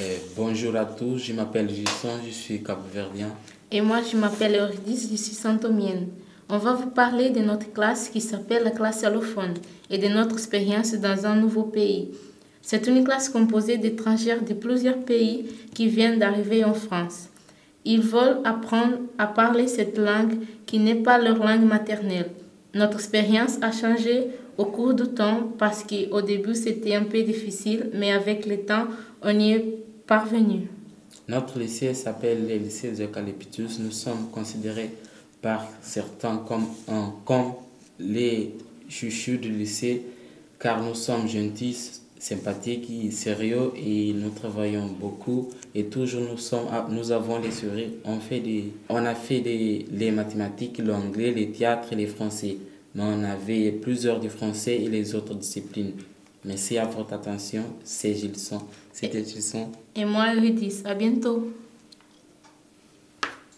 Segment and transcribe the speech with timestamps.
[0.00, 3.34] Euh, bonjour à tous, je m'appelle Gisson, je suis capverdien.
[3.72, 6.06] Et moi, je m'appelle Eurydice, je suis santomienne.
[6.48, 9.54] On va vous parler de notre classe qui s'appelle la classe allophone
[9.90, 12.10] et de notre expérience dans un nouveau pays.
[12.62, 17.28] C'est une classe composée d'étrangers de plusieurs pays qui viennent d'arriver en France.
[17.84, 22.30] Ils veulent apprendre à parler cette langue qui n'est pas leur langue maternelle.
[22.72, 24.28] Notre expérience a changé
[24.58, 28.86] au cours du temps parce qu'au début c'était un peu difficile, mais avec le temps
[29.22, 30.68] on y est parvenu.
[31.28, 33.78] Notre lycée s'appelle le lycée Eucalyptus.
[33.78, 34.90] Nous sommes considérés
[35.42, 37.52] par certains comme, un, comme
[38.00, 38.54] les
[38.88, 40.02] chouchous du lycée
[40.58, 41.76] car nous sommes gentils,
[42.18, 47.90] sympathiques et sérieux et nous travaillons beaucoup et toujours nous, sommes, nous avons les sourires.
[48.04, 52.56] On, fait des, on a fait des, les mathématiques, l'anglais, les théâtres et les français.
[52.94, 55.92] Mais on avait plusieurs du français et les autres disciplines.
[56.44, 57.64] Merci à votre attention.
[57.84, 58.60] C'est Gilson.
[58.92, 59.70] C'était Gilson.
[59.96, 60.82] Et moi, Eurydice.
[60.84, 61.52] À bientôt.